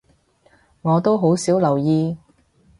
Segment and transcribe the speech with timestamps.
[0.81, 2.17] 我都好少留意